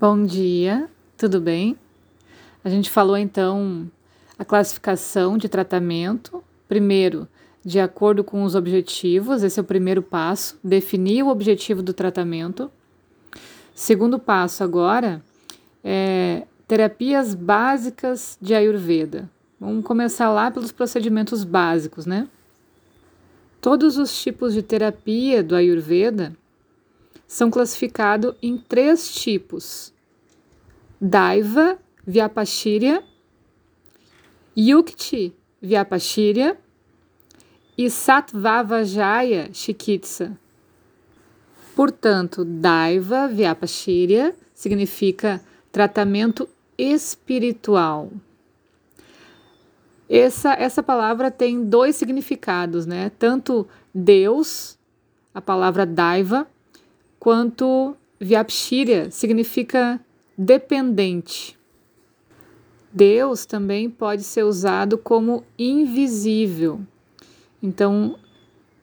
Bom 0.00 0.24
dia, 0.24 0.88
tudo 1.18 1.42
bem? 1.42 1.76
A 2.64 2.70
gente 2.70 2.88
falou 2.88 3.18
então 3.18 3.86
a 4.38 4.46
classificação 4.46 5.36
de 5.36 5.46
tratamento. 5.46 6.42
Primeiro, 6.66 7.28
de 7.62 7.78
acordo 7.78 8.24
com 8.24 8.42
os 8.42 8.54
objetivos, 8.54 9.42
esse 9.42 9.60
é 9.60 9.62
o 9.62 9.66
primeiro 9.66 10.02
passo, 10.02 10.58
definir 10.64 11.22
o 11.22 11.28
objetivo 11.28 11.82
do 11.82 11.92
tratamento. 11.92 12.70
Segundo 13.74 14.18
passo 14.18 14.64
agora 14.64 15.22
é 15.84 16.46
terapias 16.66 17.34
básicas 17.34 18.38
de 18.40 18.54
Ayurveda. 18.54 19.28
Vamos 19.60 19.84
começar 19.84 20.30
lá 20.30 20.50
pelos 20.50 20.72
procedimentos 20.72 21.44
básicos, 21.44 22.06
né? 22.06 22.26
Todos 23.60 23.98
os 23.98 24.18
tipos 24.22 24.54
de 24.54 24.62
terapia 24.62 25.42
do 25.42 25.54
Ayurveda 25.54 26.34
são 27.30 27.48
classificados 27.48 28.34
em 28.42 28.58
três 28.58 29.14
tipos: 29.14 29.94
Daiva 31.00 31.78
Vyapashirya, 32.04 33.04
Yukti 34.58 35.32
Vyapashirya 35.62 36.58
e 37.78 37.88
Satvavajaya 37.88 39.48
Chikitsa. 39.52 40.36
Portanto, 41.76 42.44
Daiva 42.44 43.28
Vyapashirya 43.28 44.34
significa 44.52 45.40
tratamento 45.70 46.48
espiritual. 46.76 48.10
Essa, 50.08 50.54
essa 50.54 50.82
palavra 50.82 51.30
tem 51.30 51.64
dois 51.64 51.94
significados, 51.94 52.86
né? 52.86 53.12
Tanto 53.20 53.68
Deus, 53.94 54.76
a 55.32 55.40
palavra 55.40 55.86
Daiva, 55.86 56.48
quanto 57.20 57.94
Vyapshirya 58.18 59.10
significa 59.10 60.00
dependente. 60.36 61.56
Deus 62.90 63.44
também 63.44 63.88
pode 63.88 64.24
ser 64.24 64.42
usado 64.42 64.98
como 64.98 65.44
invisível. 65.58 66.80
Então, 67.62 68.18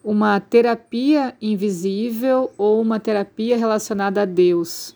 uma 0.03 0.39
terapia 0.39 1.35
invisível 1.41 2.52
ou 2.58 2.80
uma 2.80 2.99
terapia 2.99 3.58
relacionada 3.58 4.21
a 4.21 4.25
Deus. 4.25 4.95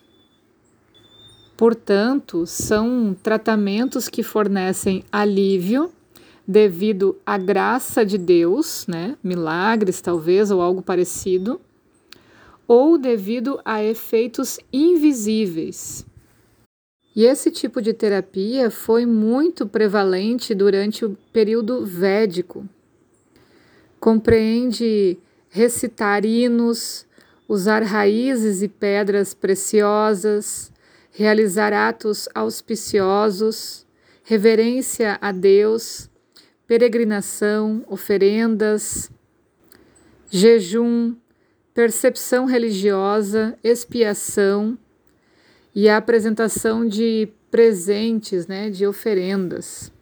Portanto, 1.56 2.46
são 2.46 3.14
tratamentos 3.22 4.08
que 4.08 4.22
fornecem 4.22 5.04
alívio 5.12 5.92
devido 6.46 7.18
à 7.26 7.36
graça 7.36 8.06
de 8.06 8.16
Deus, 8.16 8.86
né? 8.88 9.16
Milagres 9.22 10.00
talvez 10.00 10.50
ou 10.50 10.62
algo 10.62 10.80
parecido 10.80 11.60
ou 12.66 12.96
devido 12.96 13.60
a 13.64 13.82
efeitos 13.82 14.58
invisíveis. 14.72 16.06
E 17.14 17.24
esse 17.24 17.50
tipo 17.50 17.82
de 17.82 17.92
terapia 17.92 18.70
foi 18.70 19.04
muito 19.04 19.66
prevalente 19.66 20.54
durante 20.54 21.04
o 21.04 21.16
período 21.32 21.84
védico. 21.84 22.66
Compreende 24.00 25.18
recitar 25.50 26.24
hinos, 26.24 27.06
usar 27.46 27.82
raízes 27.82 28.62
e 28.62 28.68
pedras 28.68 29.34
preciosas, 29.34 30.72
realizar 31.10 31.74
atos 31.74 32.26
auspiciosos, 32.34 33.86
reverência 34.24 35.18
a 35.20 35.30
Deus, 35.30 36.08
peregrinação, 36.66 37.84
oferendas, 37.86 39.10
jejum, 40.30 41.14
percepção 41.74 42.44
religiosa, 42.44 43.58
expiação 43.62 44.78
e 45.74 45.88
a 45.88 45.96
apresentação 45.96 46.86
de 46.86 47.28
presentes, 47.50 48.46
né, 48.46 48.70
de 48.70 48.86
oferendas. 48.86 49.92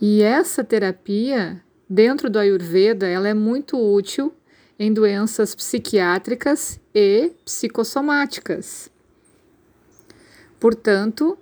E 0.00 0.22
essa 0.22 0.62
terapia, 0.64 1.62
dentro 1.88 2.28
do 2.28 2.38
Ayurveda, 2.38 3.06
ela 3.06 3.28
é 3.28 3.34
muito 3.34 3.78
útil 3.78 4.32
em 4.78 4.92
doenças 4.92 5.54
psiquiátricas 5.54 6.78
e 6.94 7.32
psicossomáticas. 7.44 8.90
Portanto, 10.60 11.38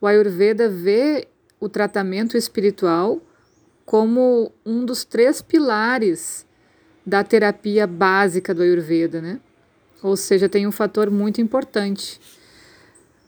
o 0.00 0.06
Ayurveda 0.06 0.68
vê 0.68 1.28
o 1.60 1.68
tratamento 1.68 2.36
espiritual 2.36 3.20
como 3.84 4.52
um 4.64 4.84
dos 4.84 5.04
três 5.04 5.40
pilares 5.40 6.46
da 7.04 7.24
terapia 7.24 7.86
básica 7.86 8.54
do 8.54 8.62
Ayurveda, 8.62 9.20
né? 9.20 9.40
Ou 10.02 10.16
seja, 10.16 10.48
tem 10.48 10.66
um 10.66 10.72
fator 10.72 11.10
muito 11.10 11.40
importante. 11.40 12.20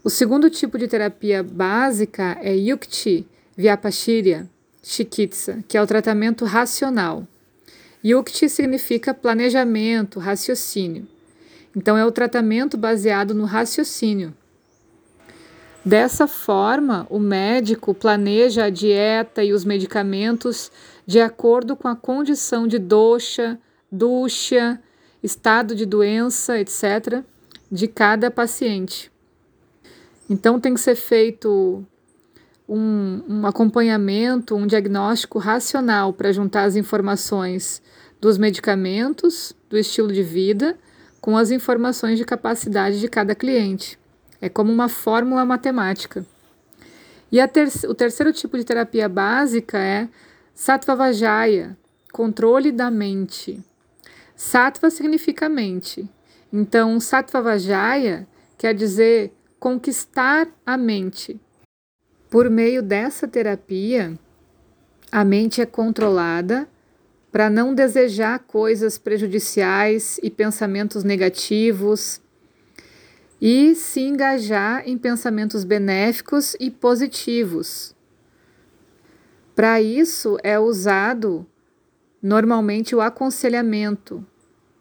O 0.03 0.11
segundo 0.11 0.51
tipo 0.51 0.79
de 0.79 0.87
terapia 0.87 1.43
básica 1.43 2.37
é 2.43 2.55
Yukti 2.55 3.27
Vyapashirya 3.57 4.49
Chikitsa, 4.83 5.65
que 5.67 5.79
é 5.79 5.83
o 5.83 5.87
tratamento 5.87 6.45
racional. 6.45 7.27
Yukti 8.05 8.49
significa 8.49 9.15
planejamento, 9.15 10.19
raciocínio. 10.21 11.09
Então, 11.75 11.97
é 11.97 12.05
o 12.05 12.13
tratamento 12.13 12.77
baseado 12.77 13.35
no 13.35 13.45
raciocínio. 13.45 14.35
Dessa 15.85 16.27
forma, 16.27 17.07
o 17.11 17.19
médico 17.19 17.93
planeja 17.93 18.65
a 18.65 18.71
dieta 18.71 19.45
e 19.45 19.53
os 19.53 19.67
medicamentos 19.67 20.73
de 21.07 21.21
acordo 21.21 21.77
com 21.77 21.87
a 21.87 21.95
condição 21.95 22.67
de 22.67 22.79
dosha, 22.79 23.61
ducha, 23.93 24.81
estado 25.23 25.75
de 25.75 25.85
doença, 25.85 26.59
etc., 26.59 27.23
de 27.71 27.87
cada 27.87 28.31
paciente. 28.31 29.13
Então, 30.31 30.59
tem 30.59 30.73
que 30.73 30.81
ser 30.81 30.95
feito 30.95 31.85
um, 32.67 33.23
um 33.29 33.47
acompanhamento, 33.47 34.57
um 34.57 34.67
diagnóstico 34.67 35.39
racional 35.39 36.15
para 36.15 36.33
juntar 36.33 36.65
as 36.65 36.77
informações 36.77 37.83
dos 38.19 38.39
medicamentos, 38.39 39.55
do 39.69 39.77
estilo 39.77 40.11
de 40.11 40.23
vida, 40.23 40.79
com 41.21 41.37
as 41.37 41.51
informações 41.51 42.17
de 42.17 42.25
capacidade 42.25 43.01
de 43.01 43.09
cada 43.09 43.35
cliente. 43.35 43.99
É 44.45 44.51
como 44.51 44.71
uma 44.71 44.91
fórmula 44.91 45.43
matemática. 45.43 46.23
E 47.33 47.49
ter 47.49 47.67
o 47.89 47.95
terceiro 47.95 48.31
tipo 48.31 48.59
de 48.59 48.65
terapia 48.65 49.09
básica 49.09 49.79
é 49.79 50.07
Sattva-Vajaya, 50.55 51.75
controle 52.13 52.71
da 52.71 52.91
mente. 52.91 53.59
Sattva 54.37 54.91
significa 54.91 55.49
mente. 55.49 56.07
Então, 56.53 57.01
Sattva-Vajaya 57.01 58.29
quer 58.59 58.75
dizer 58.75 59.33
conquistar 59.59 60.47
a 60.67 60.77
mente. 60.77 61.41
Por 62.29 62.51
meio 62.51 62.83
dessa 62.83 63.27
terapia, 63.27 64.13
a 65.11 65.25
mente 65.25 65.63
é 65.63 65.65
controlada 65.65 66.69
para 67.33 67.49
não 67.49 67.75
desejar 67.75 68.41
coisas 68.41 68.99
prejudiciais 68.99 70.21
e 70.23 70.29
pensamentos 70.29 71.03
negativos 71.03 72.21
e 73.47 73.75
se 73.75 74.01
engajar 74.01 74.89
em 74.89 74.97
pensamentos 74.97 75.65
benéficos 75.65 76.57
e 76.59 76.71
positivos. 76.71 77.95
Para 79.55 79.83
isso 79.83 80.39
é 80.43 80.59
usado 80.59 81.47
normalmente 82.23 82.97
o 82.97 83.03
aconselhamento, 83.03 84.27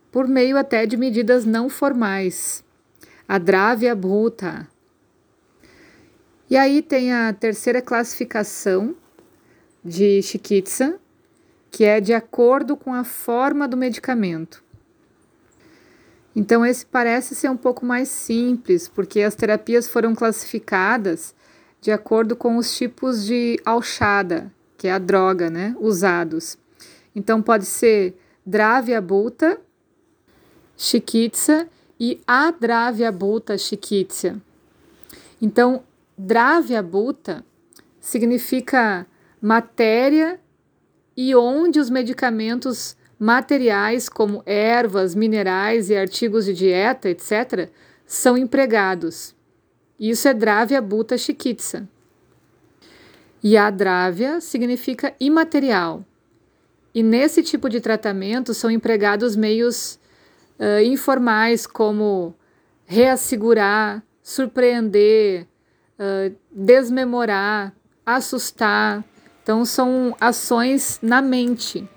por 0.09 0.29
meio 0.29 0.57
até 0.57 0.85
de 0.85 0.95
medidas 0.95 1.43
não 1.43 1.67
formais, 1.67 2.63
a 3.27 3.37
Dravya 3.37 3.93
Bhuta. 3.93 4.65
E 6.49 6.55
aí 6.55 6.81
tem 6.81 7.11
a 7.11 7.33
terceira 7.33 7.81
classificação 7.81 8.95
de 9.83 10.21
Chikitsa, 10.21 10.97
que 11.69 11.83
é 11.83 11.99
de 11.99 12.13
acordo 12.13 12.77
com 12.77 12.93
a 12.93 13.03
forma 13.03 13.67
do 13.67 13.75
medicamento. 13.75 14.63
Então, 16.35 16.65
esse 16.65 16.85
parece 16.85 17.35
ser 17.35 17.49
um 17.49 17.57
pouco 17.57 17.85
mais 17.85 18.09
simples, 18.09 18.87
porque 18.87 19.21
as 19.21 19.35
terapias 19.35 19.87
foram 19.87 20.15
classificadas 20.15 21.35
de 21.83 21.91
acordo 21.91 22.35
com 22.35 22.55
os 22.55 22.75
tipos 22.75 23.25
de 23.25 23.59
alchada, 23.65 24.51
que 24.77 24.87
é 24.87 24.93
a 24.93 24.97
droga, 24.97 25.49
né, 25.49 25.75
usados. 25.79 26.57
Então 27.13 27.41
pode 27.41 27.65
ser 27.65 28.17
Dravya 28.45 29.01
Bhuta, 29.01 29.59
Chikitsa 30.77 31.67
e 31.99 32.21
Adravya 32.25 33.11
Bhuta 33.11 33.57
Chikitsa. 33.57 34.41
Então, 35.41 35.83
Dravya 36.17 36.81
Bhuta 36.81 37.45
significa 37.99 39.05
matéria 39.41 40.39
e 41.15 41.35
onde 41.35 41.79
os 41.79 41.89
medicamentos 41.89 42.95
materiais 43.19 44.09
como 44.09 44.43
ervas, 44.45 45.15
minerais 45.15 45.89
e 45.89 45.95
artigos 45.95 46.45
de 46.45 46.53
dieta, 46.53 47.09
etc., 47.09 47.69
são 48.05 48.37
empregados. 48.37 49.35
Isso 49.99 50.27
é 50.27 50.33
Dravya 50.33 50.81
Bhuta 50.81 51.17
Chikitsa. 51.17 51.87
E 53.41 53.57
a 53.57 53.69
drávia 53.69 54.39
significa 54.39 55.13
imaterial. 55.19 56.05
E 56.93 57.03
nesse 57.03 57.43
tipo 57.43 57.69
de 57.69 57.81
tratamento 57.81 58.53
são 58.53 58.69
empregados 58.71 59.35
meios 59.35 59.99
uh, 60.59 60.83
informais 60.83 61.67
como 61.67 62.33
reassegurar 62.85 64.03
surpreender, 64.23 65.45
uh, 65.99 66.33
desmemorar, 66.49 67.73
assustar. 68.05 69.03
Então, 69.43 69.65
são 69.65 70.15
ações 70.19 70.97
na 71.01 71.21
mente, 71.21 71.87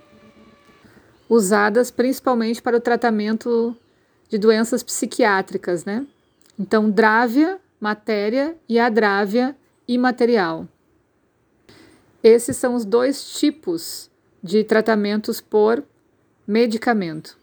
usadas 1.29 1.91
principalmente 1.91 2.63
para 2.63 2.77
o 2.77 2.81
tratamento 2.81 3.77
de 4.29 4.39
doenças 4.39 4.83
psiquiátricas, 4.83 5.85
né? 5.85 6.07
Então, 6.59 6.91
drávia, 6.91 7.59
matéria 7.81 8.57
e 8.69 8.79
adrávia, 8.79 9.57
imaterial. 9.87 10.67
Esses 12.23 12.57
são 12.57 12.75
os 12.75 12.85
dois 12.85 13.39
tipos 13.39 14.11
de 14.43 14.65
tratamentos 14.65 15.41
por 15.41 15.85
medicamento. 16.47 17.39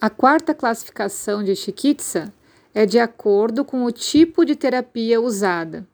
A 0.00 0.08
quarta 0.10 0.54
classificação 0.54 1.42
de 1.42 1.54
Chikitsa 1.56 2.32
é 2.74 2.86
de 2.86 2.98
acordo 2.98 3.64
com 3.64 3.84
o 3.84 3.92
tipo 3.92 4.44
de 4.44 4.54
terapia 4.54 5.20
usada. 5.20 5.86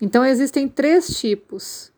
Então 0.00 0.24
existem 0.24 0.68
três 0.68 1.18
tipos: 1.18 1.92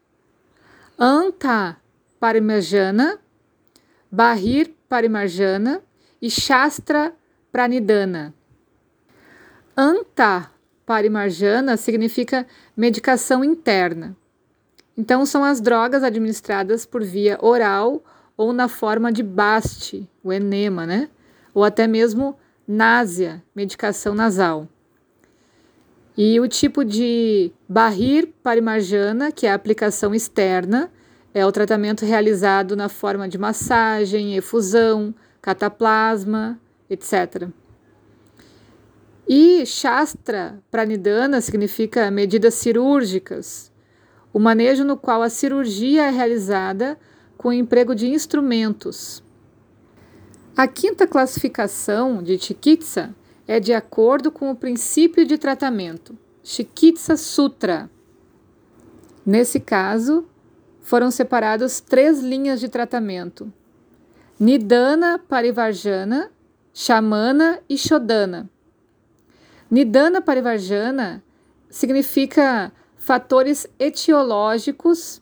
Anta 0.99 1.76
Parimarjana, 2.20 3.19
Bahir 4.10 4.75
Parimarjana 4.88 5.82
e 6.20 6.31
Shastra 6.31 7.12
Pranidhana. 7.52 8.34
Anta 9.76 10.50
Parimarjana 10.87 11.76
significa 11.76 12.46
medicação 12.76 13.44
interna. 13.44 14.16
Então 14.96 15.25
são 15.25 15.44
as 15.44 15.60
drogas 15.60 16.02
administradas 16.02 16.84
por 16.84 17.05
via 17.05 17.38
oral 17.40 18.02
ou 18.37 18.52
na 18.52 18.69
forma 18.69 19.12
de 19.12 19.22
baste, 19.22 20.08
o 20.25 20.32
enema, 20.32 20.87
né? 20.87 21.08
Ou 21.52 21.62
até 21.62 21.87
mesmo 21.87 22.37
náusea, 22.66 23.43
medicação 23.55 24.14
nasal. 24.14 24.69
E 26.16 26.40
o 26.40 26.49
tipo 26.49 26.84
de 26.84 27.52
barrir 27.69 28.26
parimarjana, 28.43 29.31
que 29.31 29.46
é 29.46 29.52
a 29.52 29.55
aplicação 29.55 30.14
externa, 30.14 30.90
é 31.34 31.44
o 31.44 31.52
tratamento 31.52 32.04
realizado 32.04 32.75
na 32.75 32.88
forma 32.88 33.28
de 33.28 33.38
massagem, 33.38 34.36
efusão, 34.36 35.14
cataplasma, 35.40 36.58
etc. 36.88 37.48
E 39.28 39.66
Shastra 39.66 40.58
Pranidhana 40.70 41.40
significa 41.40 42.10
medidas 42.10 42.54
cirúrgicas, 42.54 43.70
o 44.32 44.38
manejo 44.38 44.84
no 44.84 44.96
qual 44.96 45.22
a 45.22 45.28
cirurgia 45.28 46.04
é 46.04 46.10
realizada 46.10 46.98
com 47.36 47.48
o 47.48 47.52
emprego 47.52 47.94
de 47.94 48.08
instrumentos. 48.08 49.22
A 50.56 50.66
quinta 50.66 51.06
classificação 51.06 52.22
de 52.22 52.38
Chikitsa 52.38 53.14
é 53.46 53.60
de 53.60 53.72
acordo 53.72 54.32
com 54.32 54.50
o 54.50 54.56
princípio 54.56 55.24
de 55.24 55.38
tratamento, 55.38 56.19
Chikitsa 56.42 57.16
Sutra. 57.16 57.90
Nesse 59.24 59.60
caso, 59.60 60.26
foram 60.88 61.11
separadas 61.11 61.81
três 61.81 62.19
linhas 62.20 62.58
de 62.61 62.67
tratamento: 62.67 63.52
Nidana 64.40 65.19
Parivarjana, 65.19 66.31
Shamana 66.73 67.61
e 67.69 67.76
Shodana. 67.76 68.49
Nidana 69.70 70.23
Parivarjana 70.23 71.23
significa 71.69 72.73
fatores 72.96 73.67
etiológicos 73.79 75.20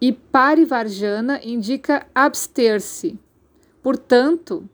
e 0.00 0.12
Parivarjana 0.12 1.40
indica 1.42 2.06
abster-se. 2.14 3.18
Portanto, 3.82 4.70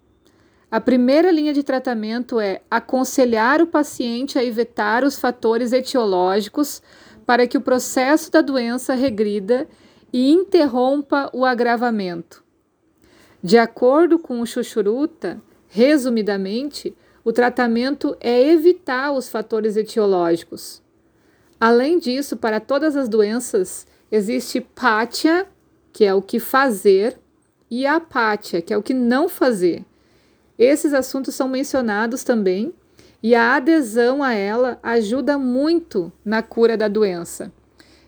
a 0.70 0.78
primeira 0.78 1.30
linha 1.30 1.54
de 1.54 1.62
tratamento 1.62 2.38
é 2.38 2.60
aconselhar 2.70 3.62
o 3.62 3.66
paciente 3.66 4.38
a 4.38 4.44
evitar 4.44 5.04
os 5.04 5.18
fatores 5.18 5.72
etiológicos 5.72 6.82
para 7.30 7.46
que 7.46 7.56
o 7.56 7.60
processo 7.60 8.28
da 8.28 8.40
doença 8.40 8.92
regrida 8.92 9.68
e 10.12 10.32
interrompa 10.32 11.30
o 11.32 11.44
agravamento. 11.44 12.42
De 13.40 13.56
acordo 13.56 14.18
com 14.18 14.40
o 14.40 14.46
Chuchuruta, 14.46 15.40
resumidamente, 15.68 16.92
o 17.22 17.32
tratamento 17.32 18.16
é 18.18 18.50
evitar 18.50 19.12
os 19.12 19.28
fatores 19.28 19.76
etiológicos. 19.76 20.82
Além 21.60 22.00
disso, 22.00 22.36
para 22.36 22.58
todas 22.58 22.96
as 22.96 23.08
doenças, 23.08 23.86
existe 24.10 24.60
pátia, 24.60 25.46
que 25.92 26.04
é 26.04 26.12
o 26.12 26.20
que 26.20 26.40
fazer, 26.40 27.16
e 27.70 27.86
apátia, 27.86 28.60
que 28.60 28.74
é 28.74 28.76
o 28.76 28.82
que 28.82 28.92
não 28.92 29.28
fazer. 29.28 29.84
Esses 30.58 30.92
assuntos 30.92 31.36
são 31.36 31.46
mencionados 31.46 32.24
também 32.24 32.74
e 33.22 33.34
a 33.34 33.56
adesão 33.56 34.22
a 34.22 34.32
ela 34.32 34.78
ajuda 34.82 35.38
muito 35.38 36.12
na 36.24 36.42
cura 36.42 36.76
da 36.76 36.88
doença. 36.88 37.52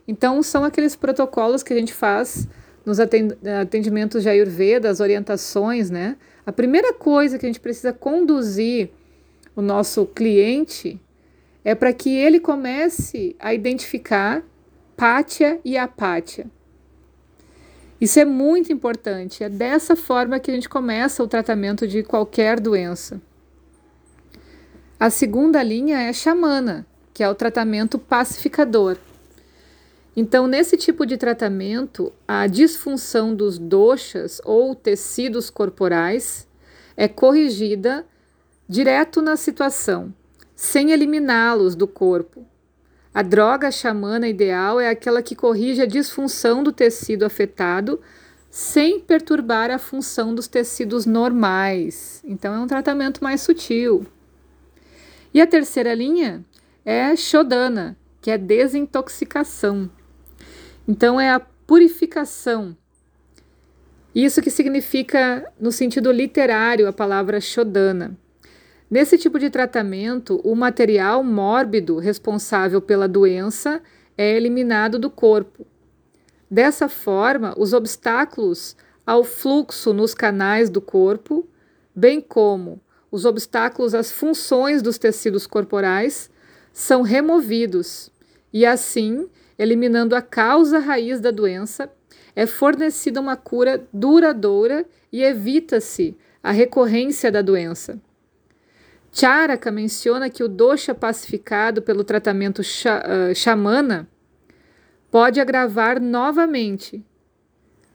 Então, 0.09 0.43
são 0.43 0.65
aqueles 0.65 0.97
protocolos 0.97 1.63
que 1.63 1.73
a 1.73 1.77
gente 1.77 1.93
faz 1.93 2.49
nos 2.85 2.99
atendimentos 2.99 4.23
de 4.23 4.29
Ayurveda, 4.29 4.91
as 4.91 5.01
orientações, 5.01 5.91
né? 5.91 6.17
A 6.45 6.51
primeira 6.51 6.93
coisa 6.93 7.39
que 7.39 7.47
a 7.47 7.49
gente 7.49 7.61
precisa 7.61 7.93
conduzir 7.93 8.91
o 9.55 9.63
nosso 9.63 10.07
cliente 10.07 11.01
é 11.65 11.75
para 11.75 11.93
que 11.93 12.11
ele 12.11 12.41
comece 12.41 13.37
a 13.39 13.55
identificar 13.55 14.43
pátia 14.97 15.61
e 15.65 15.77
apátia. 15.77 16.51
Isso 18.01 18.19
é 18.19 18.25
muito 18.25 18.73
importante. 18.73 19.45
É 19.45 19.49
dessa 19.49 19.95
forma 19.95 20.41
que 20.41 20.51
a 20.51 20.55
gente 20.55 20.69
começa 20.69 21.23
o 21.23 21.29
tratamento 21.29 21.87
de 21.87 22.03
qualquer 22.03 22.59
doença. 22.59 23.23
A 25.03 25.11
segunda 25.11 25.61
linha 25.65 26.01
é 26.01 26.11
a 26.11 26.13
xamana, 26.13 26.87
que 27.13 27.25
é 27.25 27.29
o 27.29 27.35
tratamento 27.35 27.99
pacificador. 27.99 28.97
Então, 30.15 30.47
nesse 30.47 30.77
tipo 30.77 31.05
de 31.05 31.17
tratamento, 31.17 32.13
a 32.29 32.47
disfunção 32.47 33.35
dos 33.35 33.59
doshas 33.59 34.41
ou 34.45 34.77
tecidos 34.77 35.51
corporais 35.51 36.47
é 36.97 37.09
corrigida 37.09 38.07
direto 38.69 39.21
na 39.21 39.37
situação, 39.37 40.15
sem 40.55 40.93
eliminá-los 40.93 41.75
do 41.75 41.89
corpo, 41.89 42.47
a 43.13 43.23
droga 43.23 43.73
xamana 43.73 44.29
ideal 44.29 44.79
é 44.79 44.89
aquela 44.89 45.21
que 45.21 45.35
corrige 45.35 45.83
a 45.83 45.87
disfunção 45.87 46.63
do 46.63 46.71
tecido 46.71 47.25
afetado 47.25 48.01
sem 48.49 49.01
perturbar 49.01 49.69
a 49.69 49.81
função 49.81 50.33
dos 50.33 50.47
tecidos 50.47 51.07
normais. 51.07 52.23
Então, 52.25 52.55
é 52.55 52.61
um 52.61 52.69
tratamento 52.69 53.21
mais 53.21 53.41
sutil. 53.41 54.07
E 55.35 55.41
a 55.41 55.47
terceira 55.47 55.95
linha 55.95 56.45
é 56.85 57.15
Shodana, 57.17 57.97
que 58.21 58.31
é 58.31 58.37
desintoxicação. 58.37 59.91
Então, 60.87 61.21
é 61.21 61.31
a 61.31 61.41
purificação. 61.41 62.77
Isso 64.15 64.43
que 64.43 64.51
significa, 64.51 65.51
no 65.59 65.73
sentido 65.73 66.13
literário, 66.13 66.87
a 66.87 66.93
palavra 66.93 67.41
Shodana. 67.41 68.17
Nesse 68.91 69.17
tipo 69.17 69.39
de 69.39 69.49
tratamento, 69.49 70.39
o 70.45 70.55
material 70.55 71.25
mórbido 71.25 71.99
responsável 71.99 72.83
pela 72.83 73.09
doença 73.09 73.81
é 74.19 74.37
eliminado 74.37 74.99
do 74.99 75.09
corpo. 75.09 75.67
Dessa 76.51 76.91
forma, 76.91 77.55
os 77.57 77.73
obstáculos 77.73 78.77
ao 79.07 79.25
fluxo 79.25 79.95
nos 79.95 80.13
canais 80.13 80.69
do 80.69 80.83
corpo, 80.83 81.49
bem 81.97 82.21
como 82.21 82.79
os 83.13 83.27
obstáculos 83.27 83.95
às 83.95 84.11
funções 84.11 84.81
dos 84.81 84.97
tecidos 84.97 85.47
corporais, 85.47 86.31
são 86.73 87.03
removidos 87.03 88.11
e, 88.51 88.65
assim, 88.65 89.29
eliminando 89.59 90.17
a 90.17 90.23
causa 90.23 90.79
raiz 90.79 91.21
da 91.21 91.31
doença, 91.31 91.93
é 92.35 92.47
fornecida 92.47 93.21
uma 93.21 93.37
cura 93.37 93.87
duradoura 93.93 94.87
e 95.13 95.23
evita-se 95.23 96.17
a 96.43 96.51
recorrência 96.51 97.31
da 97.31 97.43
doença. 97.43 98.01
Charaka 99.13 99.71
menciona 99.71 100.31
que 100.31 100.43
o 100.43 100.49
dosha 100.49 100.95
pacificado 100.95 101.83
pelo 101.83 102.03
tratamento 102.03 102.63
xamana 103.35 104.09
pode 105.11 105.39
agravar 105.39 106.01
novamente, 106.01 107.05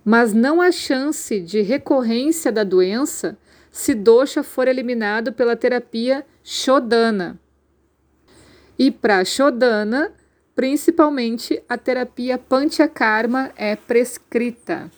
mas 0.06 0.32
não 0.32 0.62
há 0.62 0.72
chance 0.72 1.40
de 1.40 1.62
recorrência 1.62 2.52
da 2.52 2.64
doença 2.64 3.36
se 3.77 3.93
dosha 3.93 4.41
for 4.41 4.67
eliminado 4.67 5.31
pela 5.31 5.55
terapia 5.55 6.25
shodana. 6.43 7.39
E 8.77 8.89
para 8.89 9.24
shodana, 9.24 10.12
principalmente 10.55 11.62
a 11.69 11.77
terapia 11.77 12.39
panchakarma 12.39 13.51
é 13.55 13.75
prescrita. 13.75 14.89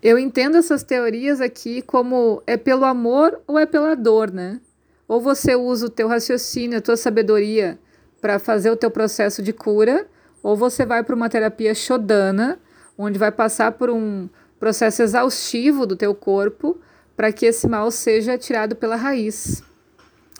Eu 0.00 0.16
entendo 0.20 0.56
essas 0.56 0.84
teorias 0.84 1.40
aqui 1.40 1.82
como 1.82 2.40
é 2.46 2.56
pelo 2.56 2.84
amor 2.84 3.40
ou 3.44 3.58
é 3.58 3.66
pela 3.66 3.96
dor, 3.96 4.30
né? 4.30 4.60
Ou 5.08 5.20
você 5.20 5.56
usa 5.56 5.86
o 5.86 5.90
teu 5.90 6.06
raciocínio, 6.06 6.78
a 6.78 6.82
tua 6.82 6.96
sabedoria 6.96 7.76
para 8.20 8.38
fazer 8.38 8.70
o 8.70 8.76
teu 8.76 8.90
processo 8.90 9.42
de 9.42 9.52
cura, 9.52 10.06
ou 10.44 10.56
você 10.56 10.86
vai 10.86 11.02
para 11.02 11.16
uma 11.16 11.28
terapia 11.28 11.74
shodana, 11.74 12.60
onde 12.96 13.18
vai 13.18 13.32
passar 13.32 13.72
por 13.72 13.90
um 13.90 14.28
processo 14.60 15.02
exaustivo 15.02 15.84
do 15.84 15.96
teu 15.96 16.14
corpo 16.14 16.80
para 17.22 17.30
que 17.30 17.46
esse 17.46 17.68
mal 17.68 17.88
seja 17.92 18.36
tirado 18.36 18.74
pela 18.74 18.96
raiz. 18.96 19.62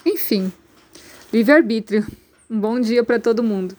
Enfim, 0.05 0.53
livre-arbítrio. 1.33 2.05
Um 2.51 2.59
bom 2.59 2.81
dia 2.81 3.05
para 3.05 3.21
todo 3.21 3.41
mundo. 3.41 3.77